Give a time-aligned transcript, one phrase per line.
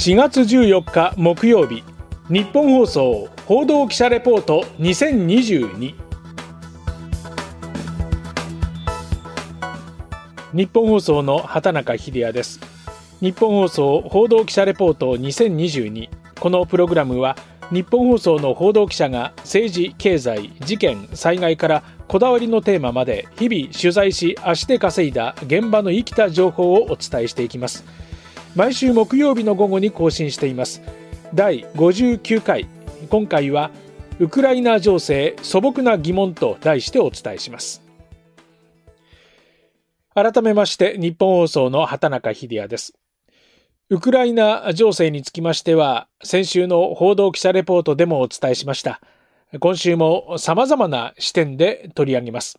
[0.00, 1.84] 4月14日木曜日
[2.30, 5.94] 日本放送報道記者レポート2022
[10.54, 12.60] 日本放送の畑中秀也です。
[13.20, 16.08] 日本放送報道記者レポート2022
[16.40, 17.36] このプログラムは
[17.70, 27.84] 日本放送の報道記者が政治経済事件災害からこだわりのテーマまで日々取材し足で稼いだ現場の生きた情報をお伝えしていきます。
[28.56, 30.82] 毎週木曜日の午後に更新しています。
[31.34, 32.66] 第59回。
[33.08, 33.70] 今回は
[34.18, 37.80] ウクライナ情勢素朴な疑問と題してお伝えします。
[40.14, 42.94] 改めまして日本放送の畑中秀也です。
[43.88, 49.00] ウクライナ情勢につきましては先週の報道記者レポートでもお伝えしました。
[49.60, 52.58] 今週も様々な視点で取り上げます。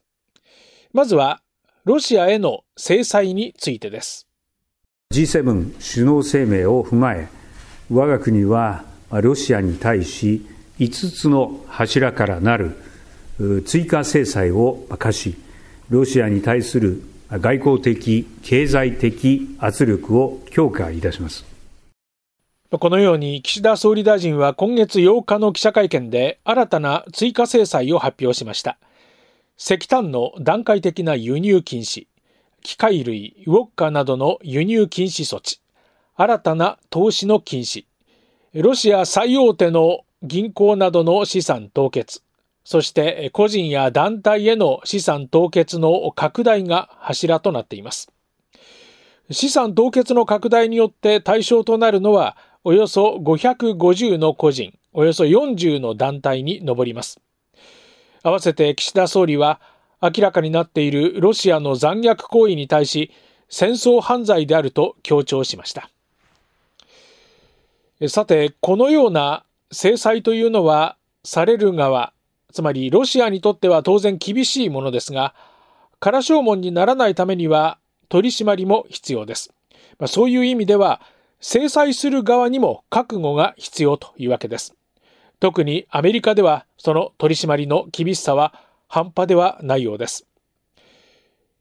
[0.94, 1.41] まずは
[1.83, 4.30] ロシアへの制裁についてです。
[5.11, 7.27] G7 首脳声明を踏まえ
[7.91, 10.45] 我が国はロシアに対し
[10.80, 12.77] 5つの柱からなる
[13.66, 15.36] 追加制裁を課し
[15.89, 21.45] ロシアに対する外交的、経済的圧力を強化いたします。
[22.69, 28.77] このように岸田総理大臣は今月8日の記者会見で新たな追加制裁を発表しました。
[29.58, 32.08] 石炭の段階的な輸入禁止、
[32.64, 35.59] 機械類、ウォッカなどの輸入禁止措置、
[36.16, 37.86] 新たな投資の禁止、
[38.54, 42.22] ロシア最大手の銀行などの資産凍結、
[42.64, 48.12] そして個人や団体への資産凍結の拡大が柱となっています。
[49.32, 57.20] 資産凍結の拡大によって対象となるのはおよそ550の個人、およそ40の団体に上ります。
[58.23, 59.59] 合わせて岸田総理は
[60.02, 63.11] 明らかになっているロシアの残虐行為に対し
[63.49, 65.89] 戦争犯罪であると強調しました。
[68.08, 72.13] さて、このような制裁というのはされる側、
[72.52, 75.36] つまりロシアにとっては当然厳しいものですが、
[75.99, 77.77] 空正門にならないためには
[78.09, 79.53] 取り締まりも必要です。
[79.99, 80.99] まあ、そういう意味では、
[81.42, 84.76] 制裁する側にも覚悟が必要というわけです。
[85.39, 88.53] 特にアメリカではその取り締まりの厳しさは
[88.91, 90.27] 半端ではないようです。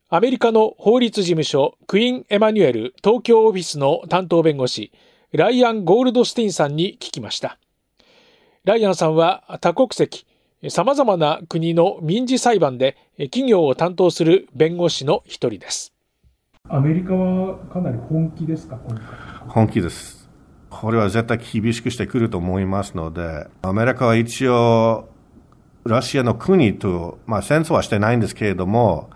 [0.08, 4.90] アメリカの法律事務所クイーン・エマニュエル東京オフィスの担当弁護士
[5.30, 7.60] ライアン・ゴールドスティンさんに聞きました。
[8.64, 10.26] ライアンさんは多国籍、
[10.68, 15.94] 様々な国の民事裁判で企業を担当する弁護士の一人です。
[16.68, 18.80] アメリカはかなり本気ですか、
[19.46, 20.28] 本気です。
[20.68, 25.09] これは絶対厳しくしてくると思いますので、アメリカは一応、
[25.84, 29.10] ロシアの国と、まあ戦争はしてないんですけれども、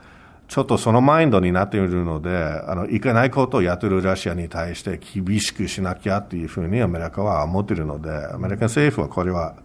[0.49, 9.57] ちょっとそのマインドになっているので、あの、いけないことをやっているロシアに対して厳しくしなきゃっていうふうにアメリカは思っているので、アメリカ政府はこれは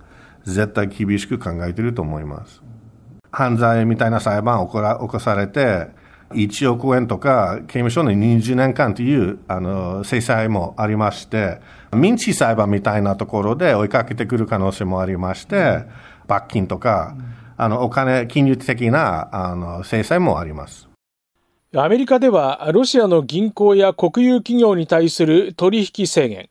[0.46, 2.62] 絶対厳しく考えていると思います。
[3.32, 5.88] 犯罪みたいな裁判を起こされて、
[6.32, 11.60] 1億円とか刑務所の20年間というあの制裁もありまして、
[11.94, 15.86] 民事裁判みたいなところで追いかけてくる可能性もありまして、
[16.30, 17.18] 罰金とか、
[17.58, 20.88] あのお金、金融的なあの制裁もあります。
[21.76, 26.50] アメリカではロシアの銀行や国有企業に対する取引制限、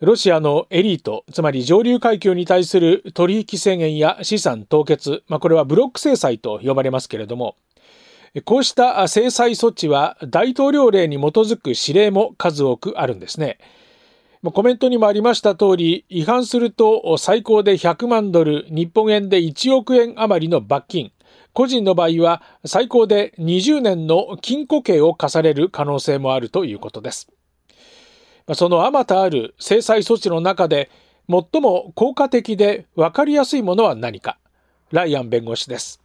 [0.00, 7.56] ロシアのエリート、つまり上流階級に対する取引制限や資産凍結、まあ、これはブロック制裁と呼ばれますけれども、
[8.44, 13.58] こうした制裁措置は大統領令に基づく指令も数多くあるんですね。
[14.52, 21.12] コメントにもありました通り、違反すると最高で100万ドル、日本円で1億円余りの罰金、
[21.52, 27.28] 個人の場合は最高で20年の禁錮刑を課される可能性もあるということです。
[28.54, 30.90] そのあまたある制裁措置の中で
[31.28, 34.38] 最も効果的で分かりやすいものは何か
[34.90, 36.00] ライアン弁護士です。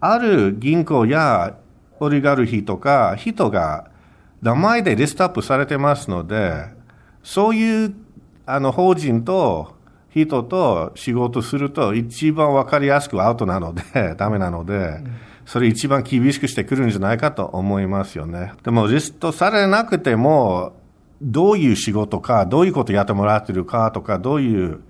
[0.00, 1.58] ある銀行や
[2.00, 3.90] オリガルヒとか人が
[4.42, 6.79] 名前でリストアップされてますので、
[7.22, 7.94] そういう
[8.46, 9.74] あの法人と
[10.14, 13.82] 人と仕事すると一番分かりやすくアウトなので、
[14.18, 14.98] ダメなので、
[15.46, 18.52] それ一番厳しくしてくるんじゃないかと思いますよね。
[18.64, 20.72] でもリストされなくても、
[21.22, 24.80] どういう仕事か、どういうことやってもらってるかとか、どういう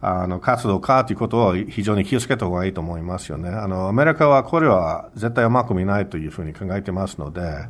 [0.00, 3.50] あの活動かということを非常に気をつけた方がいいと思いますよね。
[3.50, 7.68] あの、アメリカはこれは絶対甘く見ないというふうに考えてますので。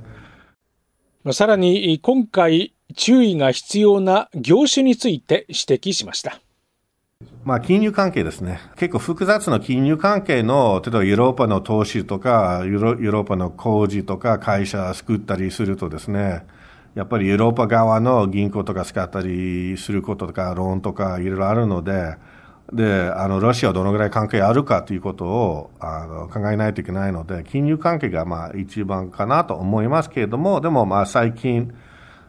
[1.32, 6.40] さらに、今回注意が必要な業種について指摘しました。
[7.44, 8.60] まあ、金融関係ですね。
[8.76, 16.44] 結構複雑な金融関係の、例えばヨーロッパの投資とか、ヨーロッパの工事とか会社作ったりするとですね、
[16.94, 22.16] やっぱりヨーロッパ側の銀行とか使ったりすることとか、ローンとかいろいろあるので、
[22.72, 31.72] で、あの、ロシアはどのぐらい関係あるかということを、あの、考えないといけないので、金融関係がまあ一番かなと思いますけれども、でもまあ最近、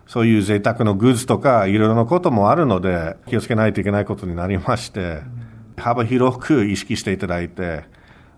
[0.07, 5.21] そういう贅沢のグッズとかいろいろなこともあるので、気をつけないといけないことになりまして、
[5.75, 7.83] 幅広く意識していただいて、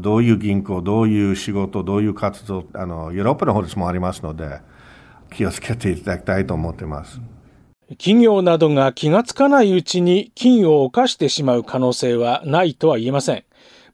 [0.01, 4.59] どういう銀行、どういう仕事、どういう活動、あの、ヨーロッパの法律もありますので、
[5.31, 7.21] 気をつけていただきたいと思っています。
[7.97, 13.43] 企業などが気がつかないうちに金を犯してしまう可能性はないとは言えません。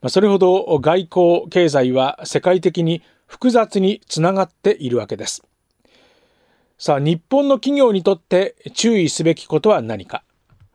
[0.07, 5.43] それほど外交、経済は世界的に複雑につながっているわけです。
[6.77, 10.23] さあ、日本の企業にとって注意すべきことは何か？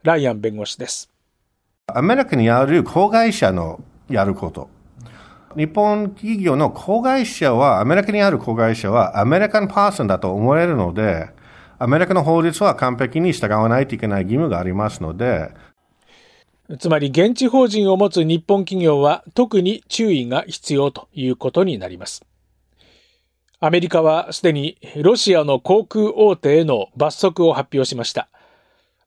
[0.03, 1.11] ライアン弁護士です。
[1.89, 4.71] アメリカにある子会社のやること。
[5.57, 11.29] 日本企業の子会社は、アメリカにある子会社はアメリカンパーソンだと思われるので、
[11.79, 15.51] アメリカの法律は完璧に従わないといけない義務がありますので、
[16.79, 22.25] つまり現地法人を持つ日本企業は特に注意が必要ということになります。
[23.63, 28.31] アメリカはすでにロシアの航空大手への罰則を発表しました。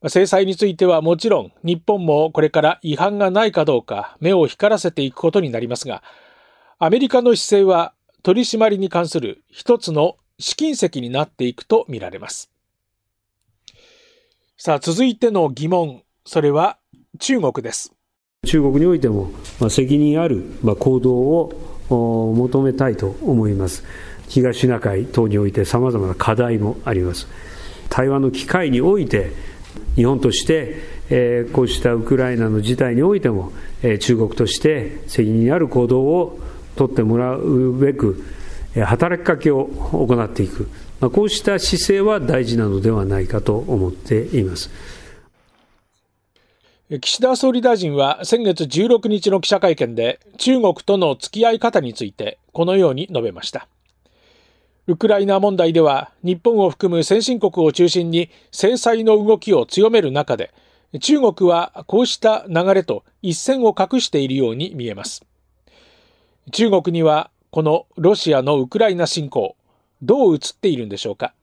[0.09, 6.03] 制裁についてはもちろん日本もこれから違反がないかどうか目を光らせていくことになりますが、
[6.77, 12.51] アメリカの姿勢は取り締まりに関する一つの試金石になっていくとみられます。
[14.55, 16.77] さあ、続いての疑問、それは
[17.19, 17.91] 中国です。
[18.45, 19.31] 中国においても、
[19.69, 20.43] 責任ある、
[20.79, 23.83] 行動を求めたいと思います。
[24.33, 27.27] 東シナ海等においてさまざまな課題もあります。
[27.89, 29.31] 対話の機会において、
[29.95, 30.77] 日本として、
[31.11, 33.51] えー、こうしたウクライナの事態においても、
[33.83, 36.39] えー、中国として責任ある行動を
[36.75, 38.23] 取ってもらうべく、
[38.73, 40.67] 働きかけを行っていく、
[40.99, 44.71] まあ、こうした姿勢は大事なのではないかと思っています。
[46.89, 53.67] 岸田総理大臣は先月16日の記者会見で中国との付き合い方についてこのように述べました。
[54.87, 60.53] ウクライナ問題では日本を含む先進国を中心に制裁の動きを強める中で
[60.99, 65.25] 中国はこうした流れと一線を画しているように見えます。
[66.51, 69.55] 中国にはこのロシアのウクライナ侵攻、
[70.01, 71.33] どう映っているんでしょうか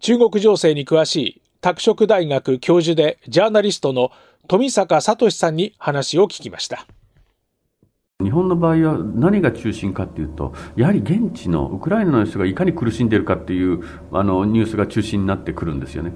[0.00, 4.12] 中国情勢に詳しい拓殖大学教授でジャーナリストの
[4.48, 6.86] 富坂聡さんに話を聞きました。
[8.22, 13.82] 日本の場合は何が中心かというと、やはり現地のウクライナの人がいかに苦しんでいるかという
[14.12, 16.12] あのニュースが中心になってくるんですよね。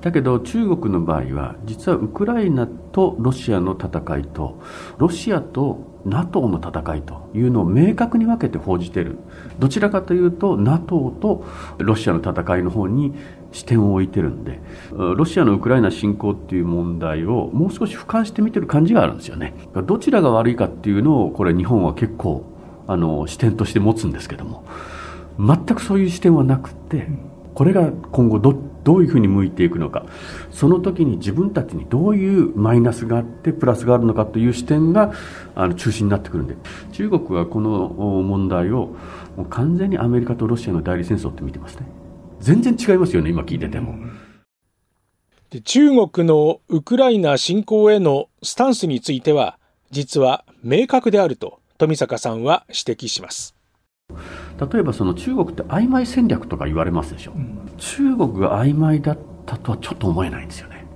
[0.00, 4.60] だけど中国の場合は実はウクライナとロシアの戦いと
[4.96, 9.18] ロシアと NATO の戦いというのを明確に分けて報じている。
[9.58, 11.44] どちらかというと NATO と
[11.78, 13.14] ロシアの戦いの方に
[13.52, 14.60] 視点を置いてるんで
[14.92, 19.54] ロシアのウクライナ侵攻っていう問題をもう少し俯瞰して見てる感じがあるんですよね。
[19.74, 22.44] どちらが悪いかっていうのをこれ日本は結構
[22.86, 24.64] あの視点として持つんですけども
[25.38, 27.08] 全くそういう視点はなくて
[27.54, 28.54] これが今後どっ
[28.84, 30.06] どういうふうに向いていくのか。
[30.50, 35.12] その時に自分たちにどういうマイナスがあってプラスがあるのかという視点が
[35.54, 36.56] あの中心になってくるんで。
[36.92, 37.70] 中国はこの
[38.22, 38.96] 問題を
[39.48, 41.86] 完全にアメリカとロシアの代理戦争って見てますね。
[42.40, 43.94] 全然違いますよね今聞いてても。
[45.50, 49.58] で中国のウクライナ侵攻へのスタンスについては
[49.90, 53.54] 実は明確であると富坂さんは指摘します。
[54.72, 60.86] 例えばその中国って曖昧戦略とか言われますでしょ、うん、中国が曖昧だったとはちょっと思えないんですよね。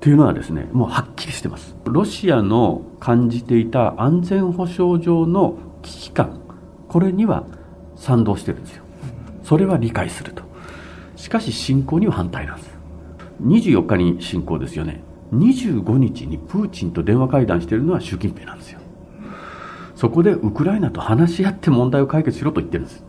[0.00, 1.76] というのはですね、もうはっきりしてます。
[1.84, 6.40] ロシアの感じていた安全保障上の危機感、
[6.88, 7.44] これには
[7.96, 8.84] 賛同してるんですよ。
[9.42, 10.42] それは理解すると。
[11.16, 12.78] しかし侵攻には反対なんです。
[13.42, 15.02] 24日に侵攻ですよね。
[15.32, 18.80] 25日にプーチンと電話会談してるのは習近平なんですよ。
[19.96, 23.04] そこでウクライナと話し合って問題を解決しろと言ってるんです。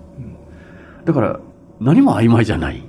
[1.04, 1.40] だから
[1.80, 2.84] 何も曖昧じゃない。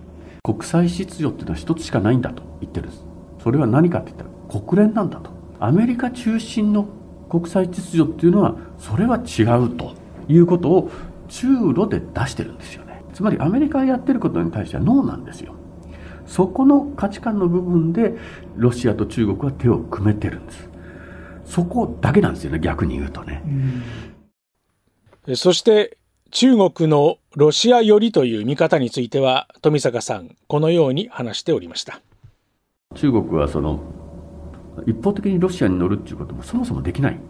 [0.46, 3.04] 国際秩序っていうのは一つしかないんだと言ってるんです。
[3.42, 4.22] それは何かって言った
[4.54, 5.32] ら国連なんだと。
[5.58, 6.86] アメリカ中心の
[7.28, 9.94] 国際秩序っていうのはそれは違うと
[10.28, 10.90] いうことを
[11.26, 13.02] 中ロで出してるんですよね。
[13.12, 15.52] つまりアメリカがやってることに対してはノーなんですよ。
[16.26, 18.14] そこの価値観の部分で
[18.54, 20.68] ロシアと中国は手を組めてるんです。
[21.44, 23.42] そこだけなんですよね、逆に言うとね。
[25.34, 25.98] そして
[26.32, 32.00] 中国のロシア寄りという見方については富坂さんこのように話しておりました。
[32.94, 33.80] 中国はその
[34.86, 37.20] 一方的にロシアに乗るっていうこともそもそもできない。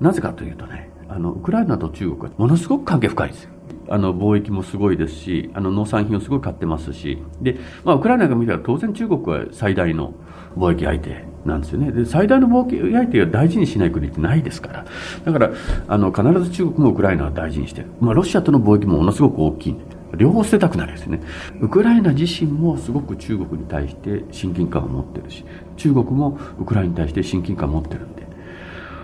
[0.00, 3.50] なぜかというとねあのウクライナと中国はものすごく関係深いですよ。
[3.90, 10.12] あの貿易もすごいですし、あの農産品をすごい買ってますし、で、まあ、ウクライナが見たら当然中国は最大の
[10.56, 11.24] 貿易相手。
[11.48, 11.90] なんですよね。
[11.90, 14.84] で、最大の貿易相手を大事にしない国ってないですから。
[15.24, 15.50] だから、
[15.88, 17.88] あの、必ず中国もウクライナは大事にしてる。
[18.00, 19.98] まあ、ロシアとの貿易もものすごく大きいんで。
[20.16, 21.20] 両方捨てたくなるんですね。
[21.60, 25.44] ウクライナ自身もすごく中国に対して親近感を持ってるし、
[25.76, 28.26] 中国もウクライナに対して親近感を持ってるんで、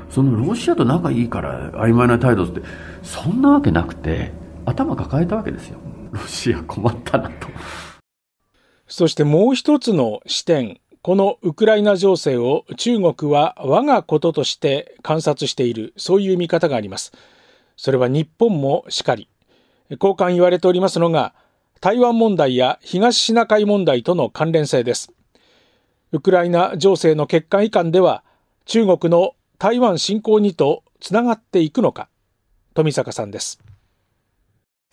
[0.09, 2.63] そのロシアと仲いいから曖昧な態度って、
[3.03, 4.33] そんなわけなくて、
[4.65, 5.79] 頭抱えたわけですよ。
[6.13, 7.49] ロシア困ったなと。
[8.87, 17.13] そしてもう一つの視点、このウクライナ情勢を中国は我がこととして観察している、そういう見方があります。
[17.77, 19.29] それは日本もしかり。
[19.91, 21.35] 交換言われておりますのが、
[21.83, 25.13] 台湾問題や東シナ海問題との関連性です。
[26.13, 28.25] ウクライナ情勢の欠陥遺憾では、
[28.65, 32.09] 中国の台湾侵攻にとつながっていくのか、
[32.73, 33.63] 富坂さんです。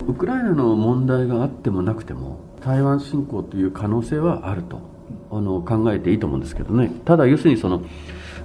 [0.06, 4.91] ウクライナの問題があってもなくても、台湾侵攻という可能性はあると
[5.30, 6.90] あの考えていいと思うんですけどね。
[7.04, 7.82] ただ、要するにその、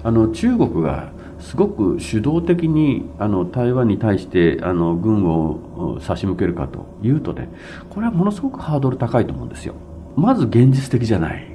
[0.04, 7.50] あの中国がすごく主導的にあの台湾に対してあの軍を差し向けるかというとね、
[7.90, 9.76] これはものすごくハードル高いと思うんですよ。
[10.16, 11.48] まず現実的じゃない。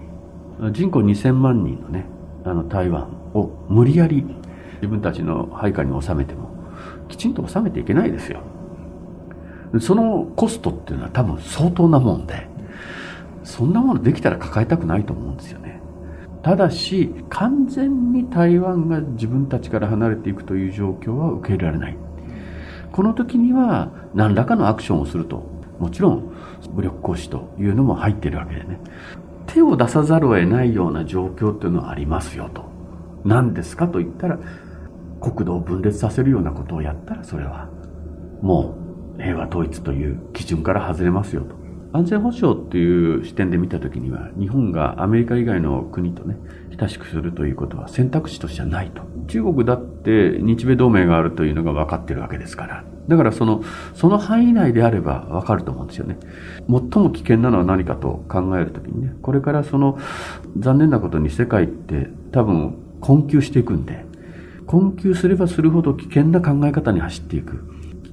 [0.72, 2.06] 人口2000万人のね、
[2.44, 4.24] あの台湾を無理やり
[4.76, 6.50] 自分たちの配下に収めても、
[7.08, 8.40] きちんと収めていけないですよ。
[9.80, 12.46] そのコストっていうのは多分相当なもんで、
[13.44, 15.80] そんなものできたら抱えたくないと思うんですよね。
[16.42, 21.96] ただし、完全に台湾が自分たちから離れていくという状況は受け入れられない。
[22.90, 25.44] この時には何らかのアクションをすると、
[25.78, 26.32] もちろん
[26.74, 28.80] 武力行使というのも入ってるわけでね。
[29.46, 32.64] 手を出さざるを得ないような状況っていうのはありますよと。
[33.24, 34.38] 何ですかと言ったら、
[35.22, 37.68] 国土を分裂させるようなことをやったらそれは
[38.42, 38.74] も
[39.16, 41.61] う平和統一という基準から外れますよと。
[41.92, 46.36] 安全保障っていう視点で見たときには、日本がアメリカ以外の国とね、
[46.78, 49.02] 親しくするということは選択肢としてはないと。
[49.28, 52.84] 中国だって日米同盟があるというのが分かってるわけですから。
[53.08, 53.62] だからその、
[53.94, 56.18] その範囲内であれば分かると思うんですよね。
[56.66, 59.98] 最も危険なのは何かと考えるときにね、これからその、
[60.58, 64.06] 残念なことに世界って多分困窮していくんで、
[64.66, 67.64] 困窮すればするほど危険な考え方に走っていく。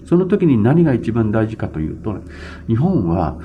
[0.05, 2.15] その時に何が一番大事かというと、
[2.67, 3.37] 日本は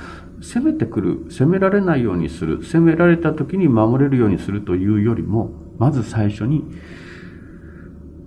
[0.45, 6.63] 攻めてくる、攻められないようにする、攻められた時に守れるようにするというよりも、まず最初に、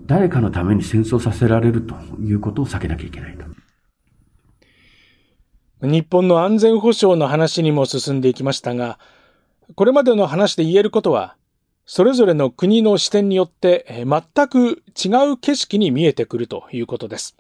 [0.08, 3.46] 誰かのために戦争させられるということを避けなきゃいけないと。
[5.88, 8.98] 日本の安全保障の話にも進んでいきましたが、
[9.76, 11.36] これまでの話で言えることは、
[11.86, 17.38] それぞれの国の視点によって全く違う景色に見えてくるということです。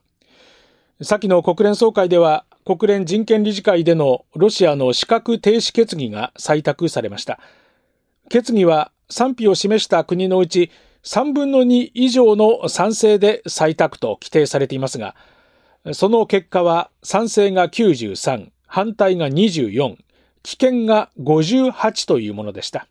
[1.01, 7.39] 先の国連総会では国連人権理事会でのロシアの資格停止決議が採択されました。
[8.27, 10.69] 決議は賛否を示した国のうち
[11.05, 15.15] 3分の2以上の賛成で採択と規定されていますが、
[15.93, 19.95] その結果は賛成が93、反対が24、
[20.43, 22.89] 棄権が58というものでした。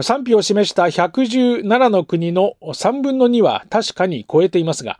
[0.00, 4.98] 賛否を示した117の国の3分の2は確かに超えていますが、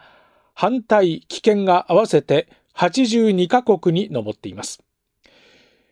[0.53, 4.83] 反対、棄権が合わせて82カ国に上っています。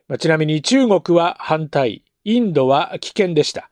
[0.09, 3.69] まちなみに中国は反対、インドは棄権でした。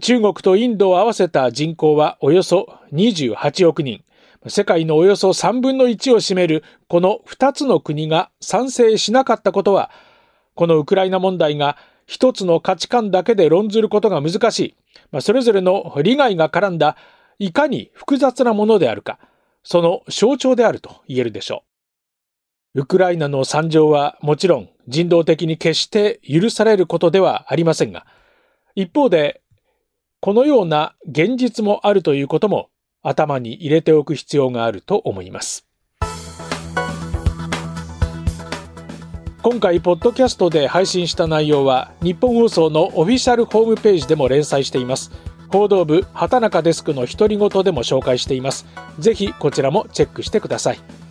[0.00, 4.04] 中国とインドを合わせた人口はおよそ28億人。
[4.46, 9.90] 世界のおよそ3分の1を占めるこの2つの国が賛成しなかったことは、
[10.54, 14.74] このウクライナ問題が一つの価値観だけで論ずることが難しい
[15.12, 16.96] ま、それぞれの利害が絡んだ
[17.38, 19.18] いかに複雑なものであるか、
[19.62, 21.73] その象徴であると言えるでしょう。
[22.76, 28.04] ウクライナの惨状はもちろん人道的に決して許されることではありませんが、
[28.74, 29.42] 一方で、
[30.20, 35.68] このような現実もあるということも頭に入れておく必要があると思います。
[39.42, 45.12] 今回、ポッドキャストで配信した内容は、日本放送のオフィシャルホームページでも連載しています。
[45.48, 48.66] 報道部、畑中デスクの独り言でも紹介しています。
[48.98, 51.03] ぜひ、こちらもチェックしてください。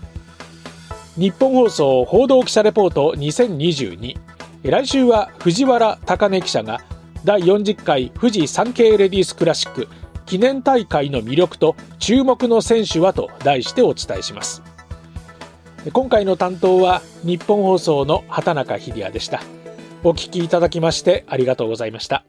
[1.15, 4.17] 日本放送報道記者レポート2022
[4.63, 6.81] 来週は藤原貴根記者が
[7.23, 9.87] 第40回富士山系レディースクラシック
[10.25, 14.63] 記念大会の魅力と注目の選手はと題してお伝えします。
[15.91, 19.41] 今回の担当は日本放送の畑中秀也でした。
[20.03, 22.25] お聞きいただきましてありがとうございました。